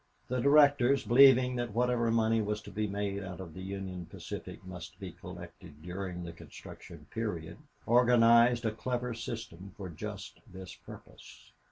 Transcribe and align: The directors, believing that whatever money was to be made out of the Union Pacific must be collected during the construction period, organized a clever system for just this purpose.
The 0.29 0.39
directors, 0.41 1.03
believing 1.05 1.57
that 1.57 1.75
whatever 1.75 2.09
money 2.09 2.41
was 2.41 2.59
to 2.63 2.71
be 2.71 2.87
made 2.87 3.21
out 3.23 3.39
of 3.39 3.53
the 3.53 3.61
Union 3.61 4.07
Pacific 4.07 4.65
must 4.65 4.99
be 4.99 5.11
collected 5.11 5.83
during 5.83 6.23
the 6.23 6.33
construction 6.33 7.05
period, 7.11 7.59
organized 7.85 8.65
a 8.65 8.71
clever 8.71 9.13
system 9.13 9.73
for 9.77 9.89
just 9.91 10.39
this 10.51 10.73
purpose. 10.73 11.51